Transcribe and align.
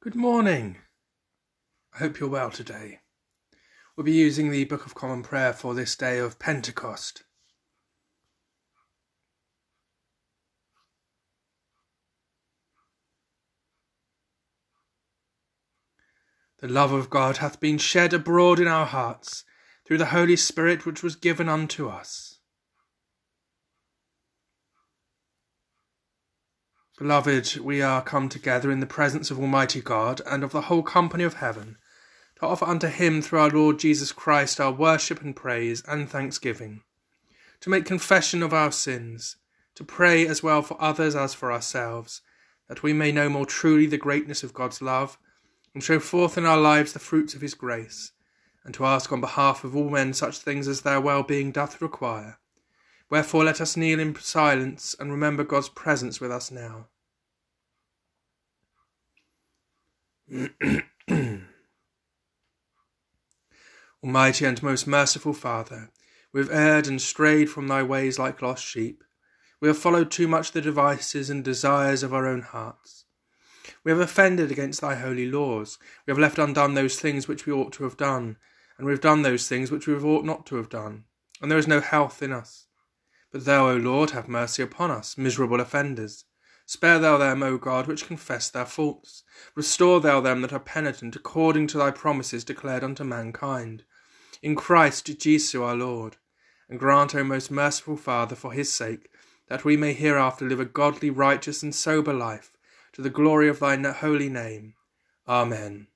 Good 0.00 0.14
morning. 0.14 0.76
I 1.92 1.98
hope 1.98 2.20
you're 2.20 2.28
well 2.28 2.52
today. 2.52 3.00
We'll 3.96 4.04
be 4.04 4.12
using 4.12 4.48
the 4.48 4.62
Book 4.62 4.86
of 4.86 4.94
Common 4.94 5.24
Prayer 5.24 5.52
for 5.52 5.74
this 5.74 5.96
day 5.96 6.18
of 6.18 6.38
Pentecost. 6.38 7.24
The 16.60 16.68
love 16.68 16.92
of 16.92 17.10
God 17.10 17.38
hath 17.38 17.58
been 17.58 17.78
shed 17.78 18.12
abroad 18.12 18.60
in 18.60 18.68
our 18.68 18.86
hearts 18.86 19.42
through 19.84 19.98
the 19.98 20.06
Holy 20.06 20.36
Spirit 20.36 20.86
which 20.86 21.02
was 21.02 21.16
given 21.16 21.48
unto 21.48 21.88
us. 21.88 22.27
Beloved, 26.98 27.58
we 27.58 27.80
are 27.80 28.02
come 28.02 28.28
together 28.28 28.72
in 28.72 28.80
the 28.80 28.86
presence 28.86 29.30
of 29.30 29.38
Almighty 29.38 29.80
God 29.80 30.20
and 30.26 30.42
of 30.42 30.50
the 30.50 30.62
whole 30.62 30.82
company 30.82 31.22
of 31.22 31.34
heaven, 31.34 31.76
to 32.40 32.46
offer 32.46 32.64
unto 32.64 32.88
Him 32.88 33.22
through 33.22 33.38
our 33.38 33.50
Lord 33.50 33.78
Jesus 33.78 34.10
Christ 34.10 34.58
our 34.58 34.72
worship 34.72 35.20
and 35.22 35.36
praise 35.36 35.80
and 35.86 36.10
thanksgiving, 36.10 36.82
to 37.60 37.70
make 37.70 37.84
confession 37.84 38.42
of 38.42 38.52
our 38.52 38.72
sins, 38.72 39.36
to 39.76 39.84
pray 39.84 40.26
as 40.26 40.42
well 40.42 40.60
for 40.60 40.76
others 40.82 41.14
as 41.14 41.34
for 41.34 41.52
ourselves, 41.52 42.20
that 42.66 42.82
we 42.82 42.92
may 42.92 43.12
know 43.12 43.28
more 43.28 43.46
truly 43.46 43.86
the 43.86 43.96
greatness 43.96 44.42
of 44.42 44.52
God's 44.52 44.82
love, 44.82 45.18
and 45.74 45.84
show 45.84 46.00
forth 46.00 46.36
in 46.36 46.46
our 46.46 46.58
lives 46.58 46.94
the 46.94 46.98
fruits 46.98 47.32
of 47.32 47.42
His 47.42 47.54
grace, 47.54 48.10
and 48.64 48.74
to 48.74 48.84
ask 48.84 49.12
on 49.12 49.20
behalf 49.20 49.62
of 49.62 49.76
all 49.76 49.88
men 49.88 50.14
such 50.14 50.38
things 50.38 50.66
as 50.66 50.80
their 50.80 51.00
well-being 51.00 51.52
doth 51.52 51.80
require 51.80 52.40
Wherefore 53.10 53.44
let 53.44 53.60
us 53.60 53.76
kneel 53.76 54.00
in 54.00 54.14
silence 54.16 54.94
and 54.98 55.10
remember 55.10 55.44
God's 55.44 55.70
presence 55.70 56.20
with 56.20 56.30
us 56.30 56.50
now. 56.50 56.88
Almighty 64.04 64.44
and 64.44 64.62
most 64.62 64.86
merciful 64.86 65.32
Father, 65.32 65.90
we 66.32 66.40
have 66.40 66.50
erred 66.50 66.86
and 66.86 67.00
strayed 67.00 67.48
from 67.48 67.66
thy 67.66 67.82
ways 67.82 68.18
like 68.18 68.42
lost 68.42 68.64
sheep. 68.64 69.02
We 69.60 69.68
have 69.68 69.78
followed 69.78 70.10
too 70.10 70.28
much 70.28 70.52
the 70.52 70.60
devices 70.60 71.30
and 71.30 71.42
desires 71.42 72.02
of 72.02 72.12
our 72.12 72.26
own 72.26 72.42
hearts. 72.42 73.06
We 73.84 73.90
have 73.90 74.00
offended 74.00 74.52
against 74.52 74.82
thy 74.82 74.96
holy 74.96 75.30
laws. 75.30 75.78
We 76.06 76.10
have 76.10 76.18
left 76.18 76.38
undone 76.38 76.74
those 76.74 77.00
things 77.00 77.26
which 77.26 77.46
we 77.46 77.52
ought 77.52 77.72
to 77.74 77.84
have 77.84 77.96
done, 77.96 78.36
and 78.76 78.86
we 78.86 78.92
have 78.92 79.00
done 79.00 79.22
those 79.22 79.48
things 79.48 79.70
which 79.70 79.86
we 79.86 79.94
ought 79.94 80.24
not 80.24 80.44
to 80.46 80.56
have 80.56 80.68
done. 80.68 81.04
And 81.40 81.50
there 81.50 81.58
is 81.58 81.66
no 81.66 81.80
health 81.80 82.22
in 82.22 82.32
us. 82.32 82.67
But 83.30 83.44
thou, 83.44 83.68
O 83.68 83.76
Lord, 83.76 84.10
have 84.10 84.28
mercy 84.28 84.62
upon 84.62 84.90
us, 84.90 85.18
miserable 85.18 85.60
offenders. 85.60 86.24
Spare 86.66 86.98
thou 86.98 87.16
them, 87.16 87.42
O 87.42 87.56
God, 87.58 87.86
which 87.86 88.06
confess 88.06 88.50
their 88.50 88.66
faults. 88.66 89.22
Restore 89.54 90.00
thou 90.00 90.20
them 90.20 90.42
that 90.42 90.52
are 90.52 90.60
penitent, 90.60 91.16
according 91.16 91.66
to 91.68 91.78
thy 91.78 91.90
promises 91.90 92.44
declared 92.44 92.84
unto 92.84 93.04
mankind. 93.04 93.84
In 94.42 94.54
Christ 94.54 95.06
Jesus 95.18 95.54
our 95.54 95.74
Lord. 95.74 96.16
And 96.68 96.78
grant, 96.78 97.14
O 97.14 97.24
most 97.24 97.50
merciful 97.50 97.96
Father, 97.96 98.36
for 98.36 98.52
his 98.52 98.72
sake, 98.72 99.10
that 99.48 99.64
we 99.64 99.76
may 99.76 99.94
hereafter 99.94 100.46
live 100.46 100.60
a 100.60 100.66
godly, 100.66 101.10
righteous, 101.10 101.62
and 101.62 101.74
sober 101.74 102.12
life, 102.12 102.52
to 102.92 103.02
the 103.02 103.10
glory 103.10 103.48
of 103.48 103.60
thy 103.60 103.76
holy 103.90 104.28
name. 104.28 104.74
Amen. 105.26 105.87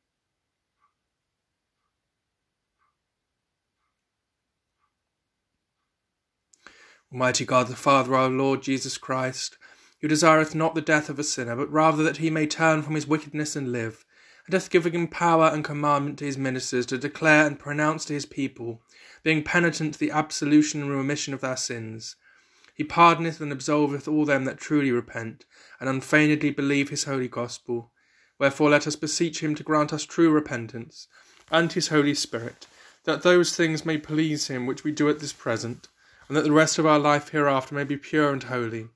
Almighty 7.12 7.44
God, 7.44 7.68
the 7.68 7.76
Father, 7.76 8.14
our 8.14 8.30
Lord 8.30 8.62
Jesus 8.62 8.96
Christ, 8.96 9.58
who 10.00 10.08
desireth 10.08 10.54
not 10.54 10.74
the 10.74 10.80
death 10.80 11.10
of 11.10 11.18
a 11.18 11.24
sinner, 11.24 11.54
but 11.54 11.70
rather 11.70 12.02
that 12.02 12.16
he 12.16 12.30
may 12.30 12.46
turn 12.46 12.80
from 12.80 12.94
his 12.94 13.06
wickedness 13.06 13.54
and 13.54 13.70
live, 13.70 14.06
and 14.46 14.54
hath 14.54 14.70
given 14.70 14.94
him 14.94 15.06
power 15.08 15.50
and 15.52 15.62
commandment 15.62 16.18
to 16.20 16.24
his 16.24 16.38
ministers 16.38 16.86
to 16.86 16.96
declare 16.96 17.46
and 17.46 17.58
pronounce 17.58 18.06
to 18.06 18.14
his 18.14 18.24
people, 18.24 18.80
being 19.22 19.42
penitent 19.44 19.98
the 19.98 20.10
absolution 20.10 20.80
and 20.80 20.90
remission 20.90 21.34
of 21.34 21.42
their 21.42 21.56
sins. 21.56 22.16
He 22.74 22.82
pardoneth 22.82 23.42
and 23.42 23.52
absolveth 23.52 24.08
all 24.08 24.24
them 24.24 24.46
that 24.46 24.56
truly 24.56 24.90
repent, 24.90 25.44
and 25.80 25.90
unfeignedly 25.90 26.48
believe 26.48 26.88
his 26.88 27.04
holy 27.04 27.28
gospel. 27.28 27.92
Wherefore 28.38 28.70
let 28.70 28.86
us 28.86 28.96
beseech 28.96 29.42
him 29.42 29.54
to 29.56 29.62
grant 29.62 29.92
us 29.92 30.06
true 30.06 30.30
repentance, 30.30 31.08
and 31.50 31.70
his 31.70 31.88
Holy 31.88 32.14
Spirit, 32.14 32.66
that 33.04 33.20
those 33.20 33.54
things 33.54 33.84
may 33.84 33.98
please 33.98 34.46
him 34.46 34.64
which 34.64 34.82
we 34.82 34.92
do 34.92 35.10
at 35.10 35.20
this 35.20 35.34
present 35.34 35.88
and 36.28 36.36
that 36.36 36.44
the 36.44 36.52
rest 36.52 36.78
of 36.78 36.86
our 36.86 36.98
life 36.98 37.30
hereafter 37.30 37.74
may 37.74 37.84
be 37.84 37.96
pure 37.96 38.32
and 38.32 38.44
holy, 38.44 38.88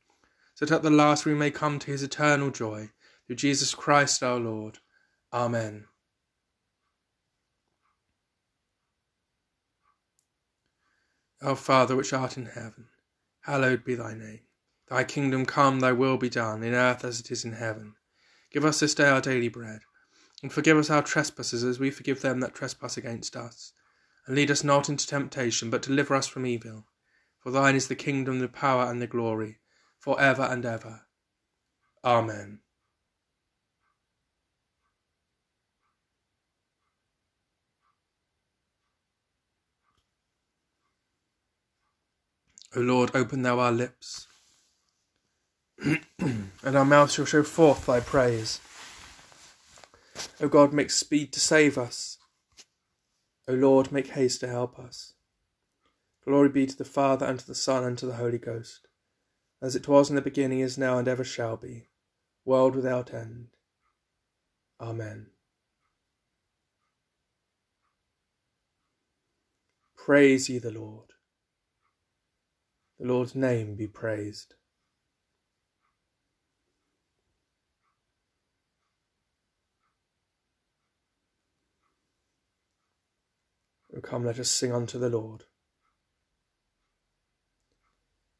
so 0.54 0.64
that 0.64 0.74
at 0.74 0.82
the 0.82 0.90
last 0.90 1.24
we 1.26 1.34
may 1.34 1.50
come 1.50 1.78
to 1.78 1.90
his 1.90 2.02
eternal 2.02 2.50
joy, 2.50 2.90
through 3.26 3.36
Jesus 3.36 3.74
Christ 3.74 4.22
our 4.22 4.38
Lord. 4.38 4.78
Amen. 5.32 5.86
Our 11.42 11.56
Father 11.56 11.94
which 11.94 12.12
art 12.12 12.36
in 12.36 12.46
heaven, 12.46 12.86
hallowed 13.42 13.84
be 13.84 13.94
thy 13.94 14.14
name. 14.14 14.40
Thy 14.88 15.04
kingdom 15.04 15.44
come, 15.44 15.80
thy 15.80 15.92
will 15.92 16.16
be 16.16 16.30
done, 16.30 16.62
in 16.62 16.72
earth 16.72 17.04
as 17.04 17.20
it 17.20 17.30
is 17.30 17.44
in 17.44 17.52
heaven. 17.52 17.94
Give 18.52 18.64
us 18.64 18.80
this 18.80 18.94
day 18.94 19.08
our 19.08 19.20
daily 19.20 19.48
bread, 19.48 19.80
and 20.42 20.52
forgive 20.52 20.78
us 20.78 20.90
our 20.90 21.02
trespasses 21.02 21.64
as 21.64 21.78
we 21.78 21.90
forgive 21.90 22.22
them 22.22 22.40
that 22.40 22.54
trespass 22.54 22.96
against 22.96 23.36
us. 23.36 23.72
And 24.26 24.36
lead 24.36 24.50
us 24.50 24.64
not 24.64 24.88
into 24.88 25.06
temptation, 25.06 25.68
but 25.70 25.82
deliver 25.82 26.14
us 26.14 26.26
from 26.26 26.46
evil. 26.46 26.86
For 27.46 27.52
thine 27.52 27.76
is 27.76 27.86
the 27.86 27.94
kingdom, 27.94 28.40
the 28.40 28.48
power, 28.48 28.90
and 28.90 29.00
the 29.00 29.06
glory, 29.06 29.60
for 30.00 30.20
ever 30.20 30.42
and 30.42 30.66
ever. 30.66 31.02
Amen. 32.04 32.58
O 42.74 42.80
Lord, 42.80 43.12
open 43.14 43.42
thou 43.42 43.60
our 43.60 43.70
lips, 43.70 44.26
and 46.18 46.50
our 46.64 46.84
mouth 46.84 47.12
shall 47.12 47.26
show 47.26 47.44
forth 47.44 47.86
thy 47.86 48.00
praise. 48.00 48.60
O 50.40 50.48
God, 50.48 50.72
make 50.72 50.90
speed 50.90 51.32
to 51.34 51.38
save 51.38 51.78
us. 51.78 52.18
O 53.46 53.52
Lord, 53.52 53.92
make 53.92 54.08
haste 54.08 54.40
to 54.40 54.48
help 54.48 54.80
us. 54.80 55.12
Glory 56.26 56.48
be 56.48 56.66
to 56.66 56.76
the 56.76 56.84
Father, 56.84 57.24
and 57.24 57.38
to 57.38 57.46
the 57.46 57.54
Son, 57.54 57.84
and 57.84 57.96
to 57.98 58.06
the 58.06 58.16
Holy 58.16 58.38
Ghost, 58.38 58.88
as 59.62 59.76
it 59.76 59.86
was 59.86 60.10
in 60.10 60.16
the 60.16 60.22
beginning, 60.22 60.58
is 60.58 60.76
now, 60.76 60.98
and 60.98 61.06
ever 61.06 61.22
shall 61.22 61.56
be, 61.56 61.86
world 62.44 62.74
without 62.74 63.14
end. 63.14 63.48
Amen. 64.80 65.28
Praise 69.96 70.48
ye 70.48 70.58
the 70.58 70.72
Lord. 70.72 71.12
The 72.98 73.06
Lord's 73.06 73.36
name 73.36 73.76
be 73.76 73.86
praised. 73.86 74.54
Come, 84.02 84.24
let 84.24 84.40
us 84.40 84.50
sing 84.50 84.72
unto 84.72 84.98
the 84.98 85.08
Lord. 85.08 85.44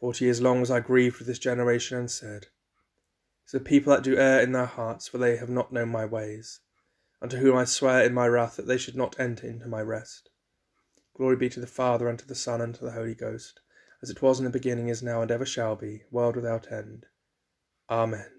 Forty 0.00 0.26
years 0.26 0.40
long 0.40 0.60
was 0.60 0.70
I 0.70 0.80
grieved 0.80 1.18
with 1.18 1.26
this 1.26 1.38
generation, 1.38 1.98
and 1.98 2.10
said, 2.10 2.46
It's 3.44 3.54
a 3.54 3.60
people 3.60 3.92
that 3.92 4.04
do 4.04 4.16
err 4.16 4.40
in 4.40 4.52
their 4.52 4.66
hearts, 4.66 5.08
for 5.08 5.18
they 5.18 5.36
have 5.36 5.48
not 5.50 5.72
known 5.72 5.88
my 5.88 6.04
ways. 6.04 6.60
unto 7.20 7.36
whom 7.38 7.56
I 7.56 7.64
swear 7.64 8.04
in 8.04 8.14
my 8.14 8.28
wrath 8.28 8.56
that 8.56 8.66
they 8.66 8.78
should 8.78 8.96
not 8.96 9.18
enter 9.18 9.46
into 9.46 9.66
my 9.66 9.80
rest. 9.80 10.30
Glory 11.16 11.36
be 11.36 11.48
to 11.48 11.60
the 11.60 11.66
Father, 11.66 12.08
and 12.08 12.18
to 12.18 12.26
the 12.26 12.34
Son, 12.34 12.60
and 12.60 12.74
to 12.76 12.84
the 12.84 12.92
Holy 12.92 13.14
Ghost, 13.14 13.60
as 14.02 14.10
it 14.10 14.22
was 14.22 14.38
in 14.38 14.44
the 14.44 14.50
beginning, 14.50 14.88
is 14.88 15.02
now, 15.02 15.20
and 15.20 15.30
ever 15.30 15.44
shall 15.44 15.74
be, 15.74 16.04
world 16.12 16.36
without 16.36 16.70
end. 16.70 17.06
Amen. 17.90 18.30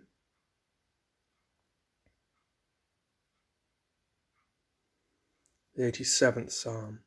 The 5.75 5.85
eighty 5.85 6.03
seventh 6.05 6.53
Psalm. 6.53 6.99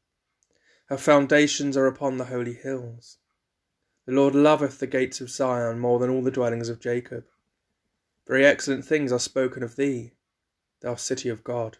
Her 0.87 0.99
foundations 0.99 1.77
are 1.77 1.87
upon 1.87 2.19
the 2.19 2.27
holy 2.27 2.55
hills. 2.55 3.17
The 4.07 4.13
Lord 4.13 4.35
loveth 4.35 4.79
the 4.79 4.87
gates 4.87 5.21
of 5.21 5.31
Zion 5.31 5.79
more 5.79 5.99
than 5.99 6.11
all 6.11 6.23
the 6.23 6.31
dwellings 6.31 6.69
of 6.69 6.81
Jacob. 6.81 7.25
Very 8.27 8.45
excellent 8.45 8.85
things 8.85 9.13
are 9.13 9.19
spoken 9.19 9.63
of 9.63 9.77
thee, 9.77 10.15
thou 10.81 10.97
city 10.97 11.29
of 11.29 11.45
God. 11.45 11.79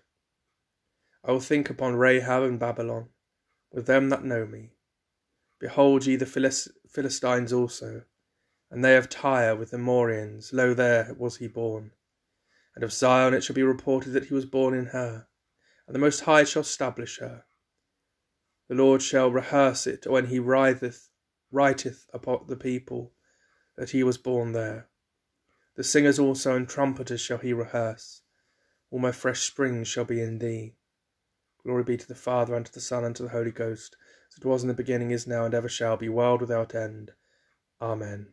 I 1.25 1.33
will 1.33 1.41
think 1.41 1.71
upon 1.71 1.97
Rahab 1.97 2.45
and 2.45 2.59
Babylon, 2.59 3.09
with 3.71 3.87
them 3.87 4.09
that 4.11 4.25
know 4.25 4.47
me. 4.47 4.73
Behold 5.59 6.07
ye 6.07 6.17
the 6.17 6.27
Philistines 6.89 7.53
also, 7.53 8.05
and 8.71 8.85
they 8.85 8.97
of 8.97 9.09
Tyre 9.09 9.55
with 9.55 9.71
the 9.71 9.79
Morians, 9.79 10.53
lo 10.53 10.75
there 10.75 11.15
was 11.19 11.37
he 11.37 11.47
born. 11.47 11.93
And 12.75 12.83
of 12.83 12.93
Zion 12.93 13.35
it 13.35 13.45
shall 13.45 13.55
be 13.55 13.63
reported 13.63 14.11
that 14.11 14.27
he 14.27 14.35
was 14.35 14.47
born 14.47 14.75
in 14.75 14.87
her, 14.87 15.27
and 15.87 15.95
the 15.95 16.01
Most 16.01 16.21
High 16.21 16.45
shall 16.45 16.63
stablish 16.65 17.19
her. 17.19 17.45
The 18.69 18.75
Lord 18.75 19.03
shall 19.03 19.31
rehearse 19.31 19.87
it 19.87 20.07
when 20.07 20.27
he 20.27 20.39
writeth, 20.39 21.09
writeth 21.53 22.07
upon 22.13 22.47
the 22.49 22.57
people 22.57 23.13
that 23.77 23.91
he 23.91 24.03
was 24.03 24.19
born 24.19 24.53
there. 24.53 24.89
The 25.77 25.85
singers 25.85 26.19
also 26.19 26.57
and 26.57 26.69
trumpeters 26.69 27.21
shall 27.21 27.39
he 27.39 27.53
rehearse. 27.53 28.23
All 28.91 28.99
my 28.99 29.13
fresh 29.13 29.41
springs 29.43 29.89
shall 29.89 30.05
be 30.05 30.21
in 30.21 30.39
thee. 30.39 30.75
Glory 31.63 31.85
be 31.85 31.97
to 31.97 32.09
the 32.09 32.15
Father, 32.15 32.55
and 32.55 32.67
to 32.67 32.73
the 32.73 32.81
Son, 32.81 33.05
and 33.05 33.15
to 33.17 33.23
the 33.23 33.29
Holy 33.29 33.53
Ghost, 33.53 33.97
as 34.31 34.39
it 34.39 34.45
was 34.45 34.63
in 34.63 34.69
the 34.69 34.75
beginning, 34.75 35.13
is 35.13 35.27
now, 35.27 35.45
and 35.45 35.55
ever 35.55 35.69
shall 35.69 35.97
be, 35.97 36.09
world 36.09 36.41
without 36.41 36.75
end. 36.75 37.13
Amen. 37.81 38.29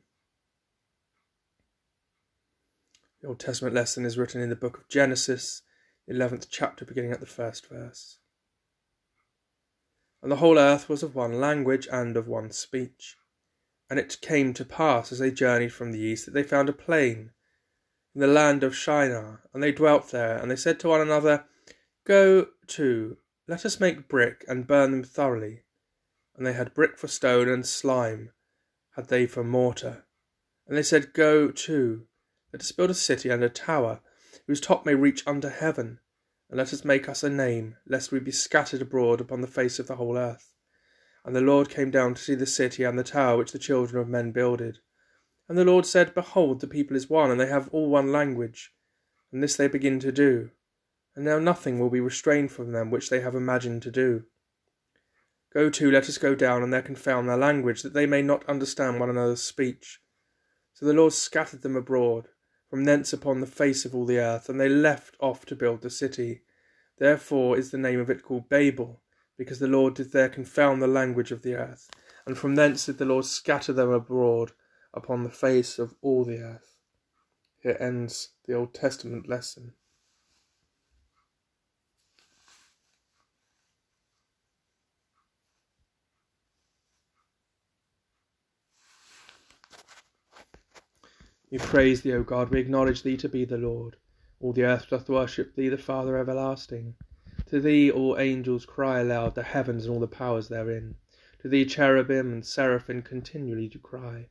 The 3.22 3.28
Old 3.28 3.40
Testament 3.40 3.76
lesson 3.76 4.06
is 4.06 4.18
written 4.18 4.42
in 4.42 4.50
the 4.50 4.56
book 4.56 4.78
of 4.78 4.90
Genesis, 4.90 5.62
11th 6.10 6.48
chapter, 6.50 6.86
beginning 6.86 7.12
at 7.12 7.20
the 7.20 7.26
first 7.26 7.68
verse. 7.68 8.18
And 10.22 10.32
the 10.32 10.38
whole 10.38 10.60
earth 10.60 10.90
was 10.90 11.04
of 11.04 11.16
one 11.16 11.40
language 11.40 11.88
and 11.92 12.18
of 12.18 12.28
one 12.28 12.52
speech. 12.52 13.16
And 13.90 13.98
it 13.98 14.22
came 14.22 14.54
to 14.54 14.66
pass, 14.66 15.12
as 15.12 15.20
they 15.20 15.32
journeyed 15.32 15.74
from 15.74 15.92
the 15.92 16.00
east, 16.00 16.26
that 16.26 16.32
they 16.32 16.44
found 16.44 16.70
a 16.70 16.74
plain 16.74 17.32
in 18.14 18.22
the 18.22 18.28
land 18.28 18.64
of 18.64 18.76
Shinar, 18.76 19.44
and 19.54 19.64
they 19.64 19.72
dwelt 19.72 20.12
there. 20.12 20.38
And 20.38 20.52
they 20.52 20.56
said 20.56 20.80
to 20.82 20.90
one 20.90 21.02
another, 21.02 21.46
Go 22.06 22.48
to, 22.68 23.18
let 23.48 23.66
us 23.66 23.80
make 23.80 24.08
brick, 24.08 24.44
and 24.48 24.68
burn 24.68 24.92
them 24.92 25.04
thoroughly. 25.04 25.64
And 26.36 26.46
they 26.46 26.54
had 26.54 26.74
brick 26.74 26.98
for 26.98 27.08
stone, 27.08 27.48
and 27.48 27.66
slime 27.66 28.32
had 28.96 29.08
they 29.08 29.26
for 29.26 29.44
mortar. 29.44 30.06
And 30.68 30.78
they 30.78 30.84
said, 30.84 31.14
Go 31.14 31.50
to, 31.50 32.06
let 32.54 32.62
us 32.62 32.72
build 32.72 32.90
a 32.90 32.96
city 32.96 33.30
and 33.30 33.44
a 33.44 33.50
tower, 33.50 34.02
whose 34.48 34.62
top 34.62 34.86
may 34.86 34.96
reach 34.96 35.26
unto 35.26 35.50
heaven, 35.50 36.00
and 36.50 36.58
let 36.58 36.74
us 36.74 36.84
make 36.84 37.08
us 37.08 37.24
a 37.24 37.30
name, 37.30 37.76
lest 37.88 38.12
we 38.12 38.20
be 38.20 38.32
scattered 38.32 38.82
abroad 38.82 39.22
upon 39.22 39.42
the 39.42 39.48
face 39.48 39.78
of 39.78 39.88
the 39.88 39.98
whole 39.98 40.18
earth. 40.18 40.52
And 41.24 41.36
the 41.36 41.42
Lord 41.42 41.70
came 41.70 41.92
down 41.92 42.16
to 42.16 42.22
see 42.22 42.34
the 42.34 42.48
city 42.48 42.84
and 42.84 42.98
the 42.98 43.04
tower 43.04 43.38
which 43.38 43.52
the 43.52 43.60
children 43.60 44.02
of 44.02 44.08
men 44.08 44.32
builded. 44.32 44.80
And 45.48 45.58
the 45.58 45.66
Lord 45.66 45.86
said, 45.86 46.16
Behold, 46.16 46.62
the 46.62 46.68
people 46.68 46.96
is 46.96 47.10
one, 47.10 47.30
and 47.30 47.40
they 47.40 47.48
have 47.48 47.70
all 47.70 47.90
one 47.90 48.12
language. 48.12 48.74
And 49.32 49.44
this 49.44 49.56
they 49.56 49.68
begin 49.68 50.00
to 50.00 50.12
do. 50.12 50.50
And 51.16 51.26
now 51.26 51.38
nothing 51.38 51.78
will 51.78 51.90
be 51.90 52.00
restrained 52.00 52.52
from 52.52 52.72
them 52.72 52.90
which 52.90 53.10
they 53.10 53.20
have 53.20 53.36
imagined 53.36 53.84
to 53.84 53.92
do. 53.92 54.24
Go 55.54 55.70
to, 55.70 55.92
let 55.92 56.10
us 56.10 56.18
go 56.18 56.34
down, 56.34 56.64
and 56.64 56.74
there 56.74 56.82
confound 56.82 57.30
their 57.30 57.38
language, 57.38 57.84
that 57.84 57.94
they 57.94 58.06
may 58.06 58.22
not 58.22 58.48
understand 58.48 59.00
one 59.00 59.10
another's 59.10 59.42
speech. 59.42 60.00
So 60.74 60.86
the 60.86 60.94
Lord 60.94 61.14
scattered 61.14 61.62
them 61.62 61.76
abroad 61.76 62.30
from 62.70 62.84
thence 62.84 63.12
upon 63.12 63.42
the 63.42 63.48
face 63.48 63.84
of 63.84 63.96
all 63.96 64.06
the 64.06 64.20
earth, 64.20 64.48
and 64.48 64.60
they 64.60 64.70
left 64.70 65.16
off 65.20 65.46
to 65.46 65.56
build 65.56 65.82
the 65.82 65.90
city. 65.90 66.42
Therefore 66.98 67.58
is 67.58 67.72
the 67.72 67.78
name 67.78 68.00
of 68.00 68.10
it 68.10 68.24
called 68.24 68.50
Babel, 68.50 69.02
because 69.38 69.60
the 69.60 69.68
Lord 69.68 69.96
did 69.96 70.12
there 70.12 70.30
confound 70.30 70.82
the 70.82 70.88
language 70.88 71.32
of 71.32 71.42
the 71.42 71.56
earth, 71.56 71.90
and 72.26 72.38
from 72.38 72.56
thence 72.56 72.86
did 72.86 72.98
the 72.98 73.06
Lord 73.06 73.26
scatter 73.26 73.74
them 73.74 73.90
abroad 73.90 74.52
upon 74.94 75.24
the 75.24 75.30
face 75.30 75.80
of 75.80 75.96
all 76.02 76.24
the 76.24 76.40
earth. 76.40 76.78
Here 77.62 77.78
ends 77.80 78.30
the 78.46 78.54
Old 78.54 78.74
Testament 78.74 79.28
lesson. 79.28 79.74
We 91.52 91.58
praise 91.58 92.04
thee, 92.04 92.14
O 92.14 92.22
God, 92.22 92.50
we 92.50 92.60
acknowledge 92.60 93.02
thee 93.02 93.18
to 93.18 93.28
be 93.28 93.44
the 93.44 93.58
Lord. 93.58 93.96
All 94.40 94.54
the 94.54 94.66
earth 94.66 94.92
doth 94.92 95.10
worship 95.10 95.56
thee, 95.56 95.68
the 95.68 95.80
Father 95.80 96.16
everlasting. 96.16 96.94
To 97.48 97.60
thee 97.60 97.90
all 97.90 98.20
angels 98.20 98.68
cry 98.68 99.00
aloud, 99.00 99.34
the 99.34 99.42
heavens 99.42 99.86
and 99.86 99.92
all 99.96 100.00
the 100.00 100.08
powers 100.08 100.50
therein. 100.50 100.94
To 101.42 101.48
thee 101.50 101.66
cherubim 101.66 102.32
and 102.32 102.46
seraphim 102.46 103.02
continually 103.02 103.68
do 103.68 103.80
cry. 103.80 104.30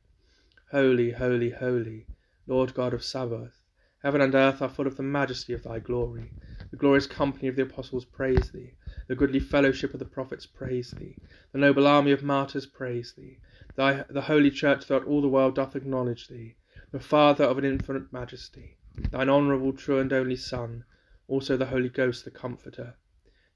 Holy, 0.71 1.11
holy, 1.11 1.49
holy, 1.49 2.07
Lord 2.47 2.73
God 2.73 2.93
of 2.93 3.03
Sabaoth. 3.03 3.65
Heaven 4.01 4.21
and 4.21 4.33
earth 4.33 4.61
are 4.61 4.69
full 4.69 4.87
of 4.87 4.95
the 4.95 5.03
majesty 5.03 5.51
of 5.51 5.63
thy 5.63 5.79
glory. 5.79 6.31
The 6.71 6.77
glorious 6.77 7.05
company 7.05 7.49
of 7.49 7.57
the 7.57 7.63
apostles 7.63 8.05
praise 8.05 8.51
thee. 8.51 8.75
The 9.07 9.15
goodly 9.15 9.41
fellowship 9.41 9.93
of 9.93 9.99
the 9.99 10.05
prophets 10.05 10.45
praise 10.45 10.91
thee. 10.91 11.17
The 11.51 11.59
noble 11.59 11.85
army 11.85 12.13
of 12.13 12.23
martyrs 12.23 12.65
praise 12.65 13.11
thee. 13.17 13.39
Thy, 13.75 14.05
the 14.09 14.21
holy 14.21 14.51
church 14.51 14.85
throughout 14.85 15.03
all 15.03 15.21
the 15.21 15.27
world 15.27 15.55
doth 15.55 15.75
acknowledge 15.75 16.29
thee 16.29 16.55
the 16.91 16.99
Father 16.99 17.43
of 17.43 17.59
an 17.59 17.65
infinite 17.65 18.11
majesty, 18.11 18.75
thine 19.11 19.29
honourable, 19.29 19.71
true, 19.71 19.99
and 19.99 20.11
only 20.11 20.35
Son, 20.35 20.83
also 21.27 21.55
the 21.55 21.67
Holy 21.67 21.87
Ghost, 21.87 22.25
the 22.25 22.31
Comforter. 22.31 22.95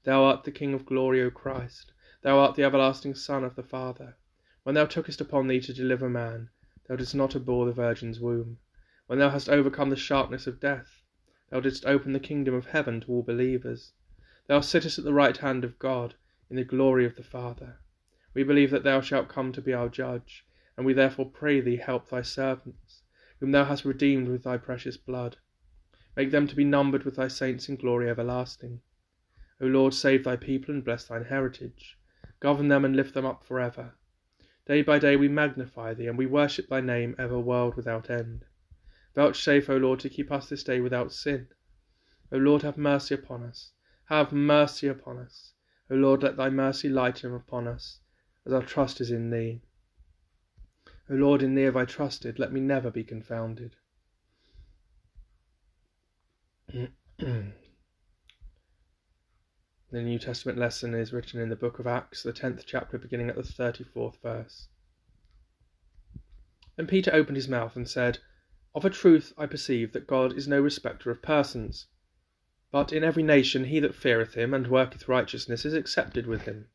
Thou 0.04 0.22
art 0.22 0.44
the 0.44 0.52
King 0.52 0.72
of 0.72 0.86
glory, 0.86 1.20
O 1.20 1.32
Christ. 1.32 1.92
Thou 2.22 2.38
art 2.38 2.54
the 2.54 2.62
everlasting 2.62 3.16
Son 3.16 3.42
of 3.42 3.56
the 3.56 3.64
Father. 3.64 4.14
When 4.62 4.76
thou 4.76 4.86
tookest 4.86 5.20
upon 5.20 5.48
thee 5.48 5.58
to 5.62 5.72
deliver 5.72 6.08
man, 6.08 6.48
thou 6.86 6.94
didst 6.94 7.16
not 7.16 7.34
abhor 7.34 7.66
the 7.66 7.72
Virgin's 7.72 8.20
womb. 8.20 8.58
When 9.08 9.18
thou 9.18 9.30
hast 9.30 9.48
overcome 9.48 9.90
the 9.90 9.96
sharpness 9.96 10.46
of 10.46 10.60
death, 10.60 11.02
thou 11.50 11.58
didst 11.58 11.84
open 11.86 12.12
the 12.12 12.20
kingdom 12.20 12.54
of 12.54 12.66
heaven 12.66 13.00
to 13.00 13.10
all 13.10 13.24
believers. 13.24 13.94
Thou 14.46 14.60
sittest 14.60 15.00
at 15.00 15.04
the 15.04 15.12
right 15.12 15.36
hand 15.38 15.64
of 15.64 15.80
God, 15.80 16.14
in 16.48 16.54
the 16.54 16.62
glory 16.62 17.04
of 17.04 17.16
the 17.16 17.24
Father. 17.24 17.80
We 18.32 18.44
believe 18.44 18.70
that 18.70 18.84
thou 18.84 19.00
shalt 19.00 19.28
come 19.28 19.50
to 19.50 19.60
be 19.60 19.72
our 19.72 19.88
judge, 19.88 20.46
and 20.76 20.86
we 20.86 20.92
therefore 20.92 21.30
pray 21.30 21.60
thee 21.60 21.78
help 21.78 22.08
thy 22.08 22.22
servants 22.22 22.83
whom 23.44 23.52
thou 23.52 23.64
hast 23.66 23.84
redeemed 23.84 24.26
with 24.26 24.42
thy 24.42 24.56
precious 24.56 24.96
blood. 24.96 25.36
Make 26.16 26.30
them 26.30 26.46
to 26.46 26.56
be 26.56 26.64
numbered 26.64 27.04
with 27.04 27.16
thy 27.16 27.28
saints 27.28 27.68
in 27.68 27.76
glory 27.76 28.08
everlasting. 28.08 28.80
O 29.60 29.66
Lord, 29.66 29.92
save 29.92 30.24
thy 30.24 30.34
people 30.34 30.74
and 30.74 30.82
bless 30.82 31.04
thine 31.04 31.26
heritage. 31.26 31.98
Govern 32.40 32.68
them 32.68 32.86
and 32.86 32.96
lift 32.96 33.12
them 33.12 33.26
up 33.26 33.44
for 33.44 33.60
ever. 33.60 33.92
Day 34.64 34.80
by 34.80 34.98
day 34.98 35.16
we 35.16 35.28
magnify 35.28 35.92
thee, 35.92 36.06
and 36.06 36.16
we 36.16 36.24
worship 36.24 36.68
thy 36.68 36.80
name 36.80 37.14
ever 37.18 37.38
world 37.38 37.74
without 37.74 38.08
end. 38.08 38.46
Vouchsafe, 39.14 39.68
O 39.68 39.76
Lord, 39.76 40.00
to 40.00 40.08
keep 40.08 40.32
us 40.32 40.48
this 40.48 40.64
day 40.64 40.80
without 40.80 41.12
sin. 41.12 41.48
O 42.32 42.38
Lord, 42.38 42.62
have 42.62 42.78
mercy 42.78 43.14
upon 43.14 43.42
us. 43.42 43.72
Have 44.06 44.32
mercy 44.32 44.88
upon 44.88 45.18
us. 45.18 45.52
O 45.90 45.96
Lord, 45.96 46.22
let 46.22 46.38
thy 46.38 46.48
mercy 46.48 46.88
lighten 46.88 47.34
upon 47.34 47.68
us, 47.68 48.00
as 48.46 48.54
our 48.54 48.62
trust 48.62 49.02
is 49.02 49.10
in 49.10 49.28
thee. 49.28 49.60
O 51.10 51.14
Lord, 51.14 51.42
in 51.42 51.54
thee 51.54 51.62
have 51.62 51.76
I 51.76 51.84
trusted, 51.84 52.38
let 52.38 52.52
me 52.52 52.60
never 52.60 52.90
be 52.90 53.04
confounded. 53.04 53.76
the 56.72 57.52
New 59.92 60.18
Testament 60.18 60.58
lesson 60.58 60.94
is 60.94 61.12
written 61.12 61.40
in 61.40 61.50
the 61.50 61.56
book 61.56 61.78
of 61.78 61.86
Acts, 61.86 62.22
the 62.22 62.32
10th 62.32 62.64
chapter, 62.64 62.96
beginning 62.96 63.28
at 63.28 63.36
the 63.36 63.42
34th 63.42 64.16
verse. 64.22 64.68
And 66.78 66.88
Peter 66.88 67.12
opened 67.12 67.36
his 67.36 67.48
mouth 67.48 67.76
and 67.76 67.86
said, 67.86 68.18
Of 68.74 68.86
a 68.86 68.90
truth 68.90 69.34
I 69.36 69.44
perceive 69.44 69.92
that 69.92 70.06
God 70.06 70.32
is 70.32 70.48
no 70.48 70.60
respecter 70.60 71.10
of 71.10 71.20
persons, 71.20 71.86
but 72.72 72.94
in 72.94 73.04
every 73.04 73.22
nation 73.22 73.64
he 73.64 73.78
that 73.80 73.94
feareth 73.94 74.34
him 74.34 74.54
and 74.54 74.68
worketh 74.68 75.06
righteousness 75.06 75.66
is 75.66 75.74
accepted 75.74 76.26
with 76.26 76.42
him. 76.42 76.68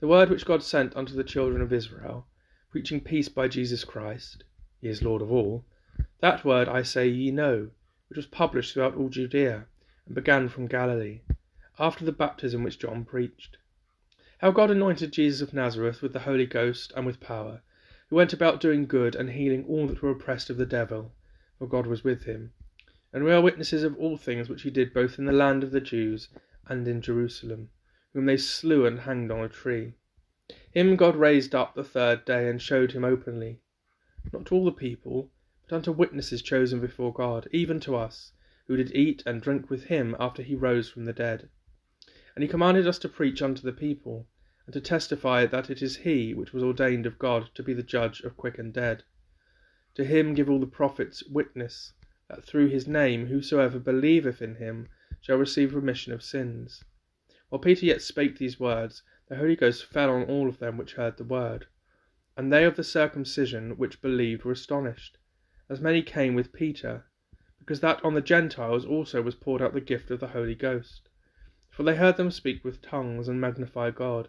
The 0.00 0.08
word 0.08 0.30
which 0.30 0.46
God 0.46 0.62
sent 0.62 0.96
unto 0.96 1.12
the 1.12 1.22
children 1.22 1.60
of 1.60 1.72
Israel, 1.74 2.26
preaching 2.70 3.00
peace 3.00 3.28
by 3.28 3.48
Jesus 3.48 3.82
Christ, 3.82 4.44
he 4.80 4.88
is 4.88 5.02
Lord 5.02 5.22
of 5.22 5.32
all, 5.32 5.64
that 6.20 6.44
word 6.44 6.68
I 6.68 6.82
say 6.82 7.08
ye 7.08 7.32
know, 7.32 7.70
which 8.08 8.16
was 8.16 8.26
published 8.26 8.74
throughout 8.74 8.94
all 8.94 9.08
Judea, 9.08 9.66
and 10.06 10.14
began 10.14 10.48
from 10.48 10.68
Galilee, 10.68 11.20
after 11.80 12.04
the 12.04 12.12
baptism 12.12 12.62
which 12.62 12.78
John 12.78 13.04
preached. 13.04 13.56
How 14.38 14.52
God 14.52 14.70
anointed 14.70 15.12
Jesus 15.12 15.40
of 15.40 15.52
Nazareth 15.52 16.00
with 16.00 16.12
the 16.12 16.20
Holy 16.20 16.46
Ghost 16.46 16.92
and 16.94 17.04
with 17.04 17.20
power, 17.20 17.62
who 18.08 18.16
went 18.16 18.32
about 18.32 18.60
doing 18.60 18.86
good 18.86 19.16
and 19.16 19.30
healing 19.30 19.64
all 19.68 19.88
that 19.88 20.00
were 20.00 20.10
oppressed 20.10 20.48
of 20.48 20.56
the 20.56 20.64
devil, 20.64 21.12
for 21.58 21.66
God 21.66 21.86
was 21.86 22.04
with 22.04 22.22
him. 22.24 22.52
And 23.12 23.24
we 23.24 23.32
are 23.32 23.40
witnesses 23.40 23.82
of 23.82 23.96
all 23.96 24.16
things 24.16 24.48
which 24.48 24.62
he 24.62 24.70
did 24.70 24.94
both 24.94 25.18
in 25.18 25.24
the 25.24 25.32
land 25.32 25.64
of 25.64 25.72
the 25.72 25.80
Jews 25.80 26.28
and 26.68 26.86
in 26.86 27.02
Jerusalem, 27.02 27.70
whom 28.12 28.26
they 28.26 28.36
slew 28.36 28.86
and 28.86 29.00
hanged 29.00 29.32
on 29.32 29.44
a 29.44 29.48
tree. 29.48 29.94
Him 30.72 30.96
God 30.96 31.14
raised 31.14 31.54
up 31.54 31.76
the 31.76 31.84
third 31.84 32.24
day 32.24 32.48
and 32.48 32.60
showed 32.60 32.90
him 32.90 33.04
openly, 33.04 33.60
not 34.32 34.46
to 34.46 34.56
all 34.56 34.64
the 34.64 34.72
people, 34.72 35.30
but 35.62 35.76
unto 35.76 35.92
witnesses 35.92 36.42
chosen 36.42 36.80
before 36.80 37.12
God, 37.12 37.46
even 37.52 37.78
to 37.78 37.94
us, 37.94 38.32
who 38.66 38.76
did 38.76 38.92
eat 38.92 39.22
and 39.24 39.40
drink 39.40 39.70
with 39.70 39.84
him 39.84 40.16
after 40.18 40.42
he 40.42 40.56
rose 40.56 40.90
from 40.90 41.04
the 41.04 41.12
dead. 41.12 41.48
And 42.34 42.42
he 42.42 42.48
commanded 42.48 42.88
us 42.88 42.98
to 42.98 43.08
preach 43.08 43.40
unto 43.42 43.62
the 43.62 43.72
people, 43.72 44.26
and 44.66 44.72
to 44.72 44.80
testify 44.80 45.46
that 45.46 45.70
it 45.70 45.82
is 45.82 45.98
he 45.98 46.34
which 46.34 46.52
was 46.52 46.64
ordained 46.64 47.06
of 47.06 47.20
God 47.20 47.50
to 47.54 47.62
be 47.62 47.72
the 47.72 47.84
judge 47.84 48.20
of 48.22 48.36
quick 48.36 48.58
and 48.58 48.72
dead. 48.72 49.04
To 49.94 50.04
him 50.04 50.34
give 50.34 50.50
all 50.50 50.58
the 50.58 50.66
prophets 50.66 51.22
witness 51.22 51.92
that 52.28 52.42
through 52.42 52.70
his 52.70 52.88
name 52.88 53.26
whosoever 53.26 53.78
believeth 53.78 54.42
in 54.42 54.56
him 54.56 54.88
shall 55.20 55.36
receive 55.36 55.76
remission 55.76 56.12
of 56.12 56.24
sins. 56.24 56.82
While 57.50 57.60
Peter 57.60 57.86
yet 57.86 58.02
spake 58.02 58.38
these 58.38 58.58
words, 58.58 59.04
the 59.30 59.36
Holy 59.36 59.54
Ghost 59.54 59.86
fell 59.86 60.10
on 60.10 60.24
all 60.24 60.48
of 60.48 60.58
them 60.58 60.76
which 60.76 60.94
heard 60.94 61.16
the 61.16 61.24
word. 61.24 61.68
And 62.36 62.52
they 62.52 62.64
of 62.64 62.74
the 62.74 62.82
circumcision 62.82 63.78
which 63.78 64.02
believed 64.02 64.42
were 64.42 64.50
astonished, 64.50 65.18
as 65.68 65.80
many 65.80 66.02
came 66.02 66.34
with 66.34 66.52
Peter, 66.52 67.04
because 67.60 67.78
that 67.78 68.04
on 68.04 68.14
the 68.14 68.20
Gentiles 68.20 68.84
also 68.84 69.22
was 69.22 69.36
poured 69.36 69.62
out 69.62 69.72
the 69.72 69.80
gift 69.80 70.10
of 70.10 70.18
the 70.18 70.26
Holy 70.26 70.56
Ghost. 70.56 71.08
For 71.70 71.84
they 71.84 71.94
heard 71.94 72.16
them 72.16 72.32
speak 72.32 72.64
with 72.64 72.82
tongues 72.82 73.28
and 73.28 73.40
magnify 73.40 73.92
God. 73.92 74.28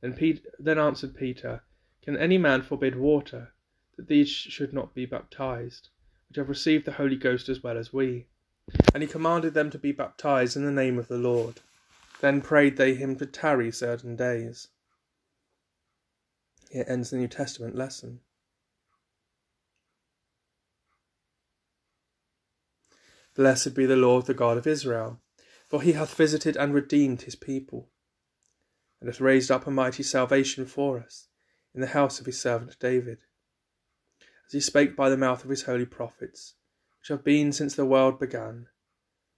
Then, 0.00 0.14
Peter, 0.14 0.48
then 0.58 0.78
answered 0.78 1.14
Peter, 1.14 1.60
Can 2.00 2.16
any 2.16 2.38
man 2.38 2.62
forbid 2.62 2.96
water, 2.96 3.52
that 3.96 4.08
these 4.08 4.30
should 4.30 4.72
not 4.72 4.94
be 4.94 5.04
baptized? 5.04 5.90
which 6.30 6.38
have 6.38 6.48
received 6.48 6.86
the 6.86 6.92
Holy 6.92 7.16
Ghost 7.16 7.50
as 7.50 7.62
well 7.62 7.76
as 7.76 7.92
we. 7.92 8.28
And 8.94 9.02
he 9.02 9.08
commanded 9.10 9.52
them 9.52 9.68
to 9.68 9.78
be 9.78 9.92
baptized 9.92 10.56
in 10.56 10.64
the 10.64 10.72
name 10.72 10.98
of 10.98 11.08
the 11.08 11.18
Lord. 11.18 11.60
Then 12.22 12.40
prayed 12.40 12.76
they 12.76 12.94
him 12.94 13.16
to 13.16 13.26
tarry 13.26 13.72
certain 13.72 14.14
days. 14.14 14.68
Here 16.70 16.84
ends 16.86 17.10
the 17.10 17.16
New 17.16 17.26
Testament 17.26 17.74
lesson. 17.74 18.20
Blessed 23.34 23.74
be 23.74 23.86
the 23.86 23.96
Lord, 23.96 24.26
the 24.26 24.34
God 24.34 24.56
of 24.56 24.68
Israel, 24.68 25.20
for 25.66 25.82
he 25.82 25.94
hath 25.94 26.14
visited 26.14 26.56
and 26.56 26.72
redeemed 26.72 27.22
his 27.22 27.34
people, 27.34 27.90
and 29.00 29.08
hath 29.08 29.20
raised 29.20 29.50
up 29.50 29.66
a 29.66 29.72
mighty 29.72 30.04
salvation 30.04 30.64
for 30.64 31.00
us 31.00 31.26
in 31.74 31.80
the 31.80 31.88
house 31.88 32.20
of 32.20 32.26
his 32.26 32.40
servant 32.40 32.78
David 32.78 33.18
as 34.46 34.52
he 34.52 34.60
spake 34.60 34.94
by 34.94 35.08
the 35.08 35.16
mouth 35.16 35.42
of 35.42 35.50
his 35.50 35.64
holy 35.64 35.86
prophets, 35.86 36.54
which 37.00 37.08
have 37.08 37.24
been 37.24 37.50
since 37.50 37.74
the 37.74 37.84
world 37.84 38.20
began, 38.20 38.68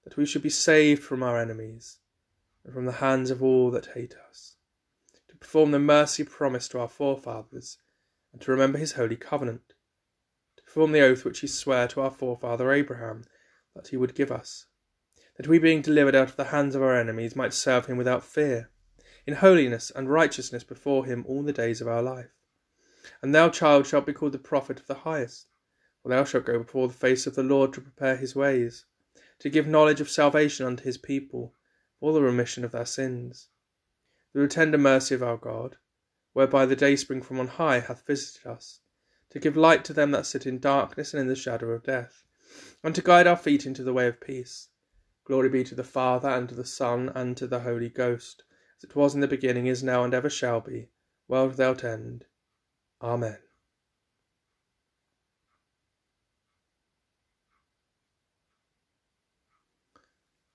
that 0.02 0.18
we 0.18 0.26
should 0.26 0.42
be 0.42 0.50
saved 0.50 1.02
from 1.02 1.22
our 1.22 1.38
enemies, 1.38 2.00
and 2.64 2.72
from 2.72 2.86
the 2.86 2.92
hands 2.92 3.30
of 3.30 3.42
all 3.42 3.70
that 3.70 3.86
hate 3.94 4.14
us, 4.28 4.56
to 5.28 5.36
perform 5.36 5.70
the 5.70 5.78
mercy 5.78 6.24
promised 6.24 6.70
to 6.70 6.78
our 6.78 6.88
forefathers, 6.88 7.78
and 8.32 8.40
to 8.40 8.50
remember 8.50 8.78
his 8.78 8.92
holy 8.92 9.16
covenant, 9.16 9.74
to 10.56 10.64
perform 10.64 10.92
the 10.92 11.00
oath 11.00 11.24
which 11.24 11.40
he 11.40 11.46
sware 11.46 11.86
to 11.86 12.00
our 12.00 12.10
forefather 12.10 12.72
Abraham 12.72 13.24
that 13.74 13.88
he 13.88 13.96
would 13.96 14.14
give 14.14 14.32
us, 14.32 14.66
that 15.36 15.48
we 15.48 15.58
being 15.58 15.82
delivered 15.82 16.14
out 16.14 16.30
of 16.30 16.36
the 16.36 16.44
hands 16.44 16.74
of 16.74 16.82
our 16.82 16.96
enemies 16.96 17.36
might 17.36 17.52
serve 17.52 17.86
him 17.86 17.96
without 17.96 18.24
fear, 18.24 18.70
in 19.26 19.34
holiness 19.34 19.90
and 19.94 20.10
righteousness 20.10 20.64
before 20.64 21.06
him 21.06 21.24
all 21.26 21.42
the 21.42 21.52
days 21.52 21.80
of 21.80 21.88
our 21.88 22.02
life. 22.02 22.30
And 23.20 23.34
thou, 23.34 23.48
child, 23.48 23.86
shalt 23.86 24.06
be 24.06 24.12
called 24.12 24.32
the 24.32 24.38
prophet 24.38 24.80
of 24.80 24.86
the 24.86 24.94
highest. 24.94 25.46
For 26.02 26.08
thou 26.10 26.24
shalt 26.24 26.44
go 26.44 26.58
before 26.58 26.88
the 26.88 26.94
face 26.94 27.26
of 27.26 27.34
the 27.34 27.42
Lord 27.42 27.72
to 27.72 27.80
prepare 27.80 28.16
his 28.16 28.36
ways, 28.36 28.84
to 29.38 29.50
give 29.50 29.66
knowledge 29.66 30.00
of 30.00 30.10
salvation 30.10 30.66
unto 30.66 30.84
his 30.84 30.98
people, 30.98 31.54
for 32.04 32.12
the 32.12 32.20
remission 32.20 32.66
of 32.66 32.72
their 32.72 32.84
sins. 32.84 33.48
Through 34.30 34.42
the 34.42 34.54
tender 34.54 34.76
mercy 34.76 35.14
of 35.14 35.22
our 35.22 35.38
God, 35.38 35.78
whereby 36.34 36.66
the 36.66 36.76
dayspring 36.76 37.22
from 37.22 37.40
on 37.40 37.46
high 37.46 37.80
hath 37.80 38.06
visited 38.06 38.46
us, 38.46 38.80
to 39.30 39.38
give 39.38 39.56
light 39.56 39.86
to 39.86 39.94
them 39.94 40.10
that 40.10 40.26
sit 40.26 40.44
in 40.44 40.58
darkness 40.58 41.14
and 41.14 41.22
in 41.22 41.28
the 41.28 41.34
shadow 41.34 41.70
of 41.70 41.82
death, 41.82 42.22
and 42.82 42.94
to 42.94 43.00
guide 43.00 43.26
our 43.26 43.38
feet 43.38 43.64
into 43.64 43.82
the 43.82 43.94
way 43.94 44.06
of 44.06 44.20
peace. 44.20 44.68
Glory 45.24 45.48
be 45.48 45.64
to 45.64 45.74
the 45.74 45.82
Father, 45.82 46.28
and 46.28 46.46
to 46.50 46.54
the 46.54 46.66
Son, 46.66 47.10
and 47.14 47.38
to 47.38 47.46
the 47.46 47.60
Holy 47.60 47.88
Ghost, 47.88 48.44
as 48.76 48.84
it 48.84 48.94
was 48.94 49.14
in 49.14 49.22
the 49.22 49.26
beginning, 49.26 49.66
is 49.66 49.82
now, 49.82 50.04
and 50.04 50.12
ever 50.12 50.28
shall 50.28 50.60
be, 50.60 50.90
world 51.26 51.52
without 51.52 51.82
end. 51.82 52.26
Amen. 53.00 53.38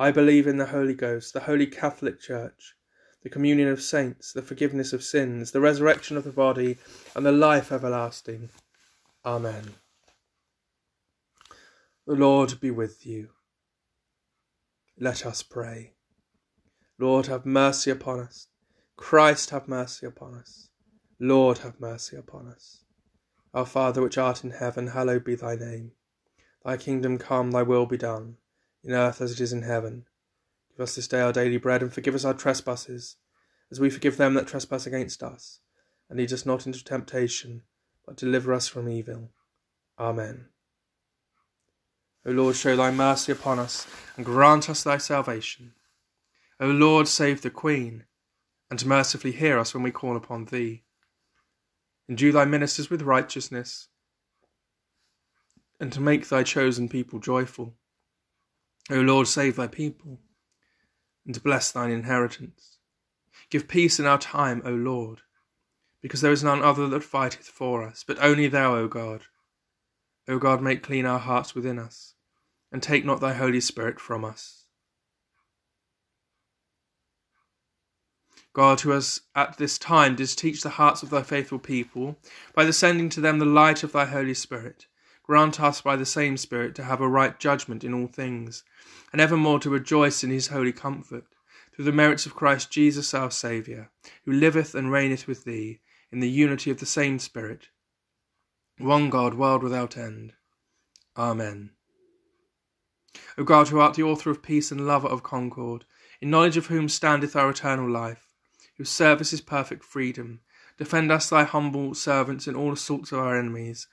I 0.00 0.12
believe 0.12 0.46
in 0.46 0.58
the 0.58 0.66
Holy 0.66 0.94
Ghost, 0.94 1.32
the 1.32 1.40
holy 1.40 1.66
Catholic 1.66 2.20
Church, 2.20 2.76
the 3.24 3.28
communion 3.28 3.66
of 3.66 3.82
saints, 3.82 4.32
the 4.32 4.42
forgiveness 4.42 4.92
of 4.92 5.02
sins, 5.02 5.50
the 5.50 5.60
resurrection 5.60 6.16
of 6.16 6.22
the 6.22 6.30
body, 6.30 6.78
and 7.16 7.26
the 7.26 7.32
life 7.32 7.72
everlasting. 7.72 8.50
Amen. 9.26 9.74
The 12.06 12.14
Lord 12.14 12.60
be 12.60 12.70
with 12.70 13.04
you. 13.04 13.30
Let 15.00 15.26
us 15.26 15.42
pray. 15.42 15.94
Lord, 16.96 17.26
have 17.26 17.44
mercy 17.44 17.90
upon 17.90 18.20
us. 18.20 18.46
Christ, 18.96 19.50
have 19.50 19.66
mercy 19.66 20.06
upon 20.06 20.34
us. 20.34 20.68
Lord, 21.18 21.58
have 21.58 21.80
mercy 21.80 22.16
upon 22.16 22.46
us. 22.46 22.84
Our 23.52 23.66
Father 23.66 24.00
which 24.00 24.16
art 24.16 24.44
in 24.44 24.50
heaven, 24.50 24.86
hallowed 24.86 25.24
be 25.24 25.34
thy 25.34 25.56
name. 25.56 25.90
Thy 26.64 26.76
kingdom 26.76 27.18
come, 27.18 27.50
thy 27.50 27.64
will 27.64 27.86
be 27.86 27.96
done, 27.96 28.36
in 28.84 28.92
earth 28.92 29.20
as 29.20 29.32
it 29.32 29.40
is 29.40 29.52
in 29.52 29.62
heaven. 29.62 30.04
Give 30.76 30.84
us 30.84 30.94
this 30.94 31.08
day 31.08 31.20
our 31.20 31.32
daily 31.32 31.56
bread, 31.56 31.82
and 31.82 31.92
forgive 31.92 32.14
us 32.14 32.24
our 32.24 32.34
trespasses, 32.34 33.16
as 33.70 33.80
we 33.80 33.90
forgive 33.90 34.16
them 34.16 34.34
that 34.34 34.46
trespass 34.46 34.86
against 34.86 35.22
us. 35.22 35.60
And 36.08 36.18
lead 36.18 36.32
us 36.32 36.46
not 36.46 36.66
into 36.66 36.82
temptation, 36.82 37.62
but 38.06 38.16
deliver 38.16 38.54
us 38.54 38.68
from 38.68 38.88
evil. 38.88 39.30
Amen. 39.98 40.46
O 42.24 42.30
Lord, 42.30 42.56
show 42.56 42.76
thy 42.76 42.90
mercy 42.90 43.32
upon 43.32 43.58
us, 43.58 43.86
and 44.16 44.24
grant 44.24 44.70
us 44.70 44.82
thy 44.82 44.98
salvation. 44.98 45.72
O 46.60 46.66
Lord, 46.66 47.08
save 47.08 47.42
the 47.42 47.50
Queen, 47.50 48.04
and 48.70 48.84
mercifully 48.84 49.32
hear 49.32 49.58
us 49.58 49.74
when 49.74 49.82
we 49.82 49.90
call 49.90 50.16
upon 50.16 50.46
thee. 50.46 50.82
Endue 52.08 52.32
thy 52.32 52.44
ministers 52.44 52.90
with 52.90 53.02
righteousness, 53.02 53.88
and 55.78 55.92
to 55.92 56.00
make 56.00 56.28
thy 56.28 56.42
chosen 56.42 56.88
people 56.88 57.18
joyful. 57.18 57.74
O 58.90 59.00
Lord, 59.00 59.28
save 59.28 59.56
thy 59.56 59.66
people, 59.66 60.18
and 61.26 61.42
bless 61.42 61.70
thine 61.70 61.90
inheritance. 61.90 62.78
Give 63.50 63.68
peace 63.68 64.00
in 64.00 64.06
our 64.06 64.18
time, 64.18 64.62
O 64.64 64.70
Lord, 64.70 65.20
because 66.00 66.20
there 66.20 66.32
is 66.32 66.44
none 66.44 66.62
other 66.62 66.88
that 66.88 67.04
fighteth 67.04 67.48
for 67.48 67.82
us, 67.82 68.04
but 68.06 68.18
only 68.20 68.48
thou, 68.48 68.76
O 68.76 68.88
God. 68.88 69.22
O 70.26 70.38
God, 70.38 70.62
make 70.62 70.82
clean 70.82 71.06
our 71.06 71.18
hearts 71.18 71.54
within 71.54 71.78
us, 71.78 72.14
and 72.72 72.82
take 72.82 73.04
not 73.04 73.20
thy 73.20 73.34
Holy 73.34 73.60
Spirit 73.60 74.00
from 74.00 74.24
us. 74.24 74.64
God, 78.52 78.80
who 78.80 78.90
has 78.90 79.20
at 79.34 79.56
this 79.58 79.78
time 79.78 80.16
didst 80.16 80.38
teach 80.38 80.62
the 80.62 80.70
hearts 80.70 81.02
of 81.02 81.10
thy 81.10 81.22
faithful 81.22 81.58
people, 81.58 82.18
by 82.54 82.64
the 82.64 82.72
sending 82.72 83.08
to 83.10 83.20
them 83.20 83.38
the 83.38 83.44
light 83.44 83.82
of 83.82 83.92
thy 83.92 84.06
Holy 84.06 84.34
Spirit, 84.34 84.86
grant 85.28 85.60
us 85.60 85.82
by 85.82 85.94
the 85.94 86.06
same 86.06 86.38
Spirit 86.38 86.74
to 86.74 86.84
have 86.84 87.02
a 87.02 87.08
right 87.08 87.38
judgment 87.38 87.84
in 87.84 87.92
all 87.92 88.06
things, 88.06 88.64
and 89.12 89.20
evermore 89.20 89.60
to 89.60 89.68
rejoice 89.68 90.24
in 90.24 90.30
his 90.30 90.46
holy 90.46 90.72
comfort, 90.72 91.24
through 91.70 91.84
the 91.84 91.92
merits 91.92 92.24
of 92.24 92.34
Christ 92.34 92.70
Jesus 92.70 93.12
our 93.12 93.30
Saviour, 93.30 93.90
who 94.24 94.32
liveth 94.32 94.74
and 94.74 94.90
reigneth 94.90 95.26
with 95.26 95.44
thee, 95.44 95.80
in 96.10 96.20
the 96.20 96.30
unity 96.30 96.70
of 96.70 96.78
the 96.78 96.86
same 96.86 97.18
Spirit, 97.18 97.68
one 98.78 99.10
God, 99.10 99.34
world 99.34 99.62
without 99.62 99.98
end. 99.98 100.32
Amen. 101.14 101.72
O 103.36 103.44
God, 103.44 103.68
who 103.68 103.80
art 103.80 103.94
the 103.94 104.02
author 104.02 104.30
of 104.30 104.42
peace 104.42 104.72
and 104.72 104.86
lover 104.86 105.08
of 105.08 105.22
concord, 105.22 105.84
in 106.22 106.30
knowledge 106.30 106.56
of 106.56 106.66
whom 106.66 106.88
standeth 106.88 107.36
our 107.36 107.50
eternal 107.50 107.90
life, 107.90 108.32
whose 108.78 108.88
service 108.88 109.34
is 109.34 109.42
perfect 109.42 109.84
freedom. 109.84 110.40
Defend 110.78 111.12
us, 111.12 111.28
thy 111.28 111.44
humble 111.44 111.92
servants, 111.92 112.46
in 112.46 112.54
all 112.54 112.72
assaults 112.72 113.12
of 113.12 113.18
our 113.18 113.38
enemies, 113.38 113.88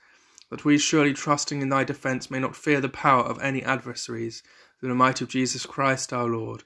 that 0.50 0.64
we, 0.64 0.78
surely 0.78 1.12
trusting 1.12 1.60
in 1.60 1.68
thy 1.68 1.84
defence, 1.84 2.30
may 2.30 2.38
not 2.38 2.56
fear 2.56 2.80
the 2.80 2.88
power 2.88 3.22
of 3.22 3.40
any 3.42 3.62
adversaries, 3.62 4.42
through 4.78 4.88
the 4.90 4.94
might 4.94 5.20
of 5.20 5.28
Jesus 5.28 5.66
Christ 5.66 6.12
our 6.12 6.26
Lord. 6.26 6.64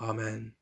Amen. 0.00 0.52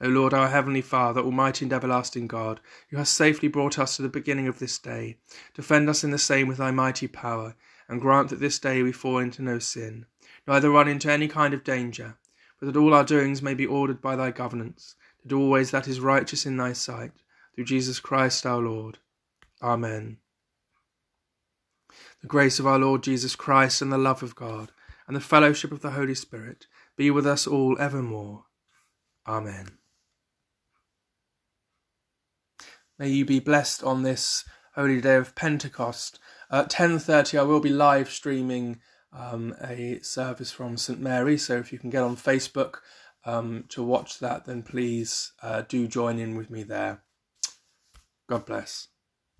O 0.00 0.08
Lord, 0.08 0.34
our 0.34 0.48
heavenly 0.48 0.82
Father, 0.82 1.20
almighty 1.20 1.64
and 1.64 1.72
everlasting 1.72 2.26
God, 2.26 2.60
who 2.90 2.98
hast 2.98 3.14
safely 3.14 3.48
brought 3.48 3.78
us 3.78 3.96
to 3.96 4.02
the 4.02 4.08
beginning 4.08 4.46
of 4.46 4.58
this 4.58 4.78
day, 4.78 5.16
defend 5.54 5.88
us 5.88 6.04
in 6.04 6.10
the 6.10 6.18
same 6.18 6.48
with 6.48 6.58
thy 6.58 6.70
mighty 6.70 7.08
power, 7.08 7.54
and 7.88 8.00
grant 8.00 8.28
that 8.28 8.40
this 8.40 8.58
day 8.58 8.82
we 8.82 8.92
fall 8.92 9.18
into 9.18 9.42
no 9.42 9.58
sin, 9.58 10.04
neither 10.46 10.70
run 10.70 10.88
into 10.88 11.10
any 11.10 11.28
kind 11.28 11.54
of 11.54 11.64
danger, 11.64 12.18
but 12.60 12.66
that 12.66 12.78
all 12.78 12.92
our 12.92 13.04
doings 13.04 13.40
may 13.40 13.54
be 13.54 13.66
ordered 13.66 14.02
by 14.02 14.16
thy 14.16 14.30
governance, 14.30 14.96
to 15.22 15.28
do 15.28 15.40
always 15.40 15.70
that 15.70 15.88
is 15.88 15.98
righteous 15.98 16.44
in 16.44 16.56
thy 16.56 16.72
sight, 16.72 17.12
through 17.54 17.64
Jesus 17.64 17.98
Christ 17.98 18.44
our 18.44 18.60
Lord. 18.60 18.98
Amen. 19.62 20.18
The 22.20 22.26
grace 22.26 22.58
of 22.58 22.66
our 22.66 22.78
Lord 22.78 23.02
Jesus 23.02 23.36
Christ, 23.36 23.82
and 23.82 23.92
the 23.92 23.98
love 23.98 24.22
of 24.22 24.34
God, 24.34 24.72
and 25.06 25.16
the 25.16 25.20
fellowship 25.20 25.72
of 25.72 25.80
the 25.80 25.92
Holy 25.92 26.14
Spirit 26.14 26.66
be 26.96 27.10
with 27.10 27.26
us 27.26 27.46
all 27.46 27.76
evermore. 27.78 28.44
Amen. 29.26 29.78
May 32.98 33.08
you 33.08 33.24
be 33.24 33.40
blessed 33.40 33.84
on 33.84 34.02
this 34.02 34.44
holy 34.74 35.00
day 35.00 35.16
of 35.16 35.34
Pentecost. 35.34 36.18
At 36.50 36.70
10:30 36.70 37.38
I 37.38 37.42
will 37.42 37.60
be 37.60 37.70
live 37.70 38.10
streaming 38.10 38.80
um, 39.12 39.54
a 39.62 40.00
service 40.00 40.52
from 40.52 40.76
St 40.76 41.00
Mary, 41.00 41.36
so 41.38 41.56
if 41.56 41.72
you 41.72 41.78
can 41.78 41.90
get 41.90 42.02
on 42.02 42.16
Facebook 42.16 42.76
um, 43.24 43.64
to 43.70 43.82
watch 43.82 44.18
that, 44.20 44.44
then 44.44 44.62
please 44.62 45.32
uh, 45.42 45.62
do 45.62 45.88
join 45.88 46.18
in 46.18 46.36
with 46.36 46.50
me 46.50 46.62
there. 46.62 47.02
God 48.28 48.46
bless. 48.46 48.88